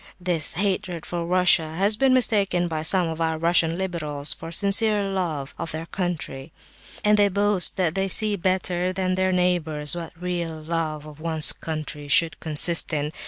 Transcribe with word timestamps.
This 0.19 0.53
hatred 0.53 1.05
for 1.05 1.27
Russia 1.27 1.75
has 1.75 1.95
been 1.95 2.11
mistaken 2.11 2.67
by 2.67 2.81
some 2.81 3.07
of 3.07 3.21
our 3.21 3.37
'Russian 3.37 3.77
liberals' 3.77 4.33
for 4.33 4.51
sincere 4.51 5.03
love 5.03 5.53
of 5.59 5.71
their 5.71 5.85
country, 5.85 6.51
and 7.03 7.19
they 7.19 7.27
boast 7.27 7.75
that 7.77 7.93
they 7.93 8.07
see 8.07 8.35
better 8.35 8.91
than 8.91 9.13
their 9.13 9.31
neighbours 9.31 9.95
what 9.95 10.19
real 10.19 10.59
love 10.59 11.05
of 11.05 11.19
one's 11.19 11.53
country 11.53 12.07
should 12.07 12.39
consist 12.39 12.91
in. 12.91 13.11